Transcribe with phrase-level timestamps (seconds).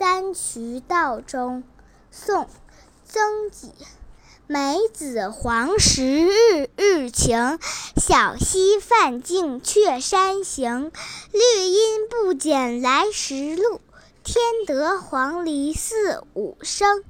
[0.00, 1.62] 三衢道中
[2.10, 2.48] 宋
[3.04, 3.70] 曾几
[4.46, 7.58] 梅子黄时日日晴
[7.98, 10.90] 小溪泛尽却山行
[11.32, 13.82] 绿阴不减来时路
[14.24, 17.04] 添得黄鹂四五声。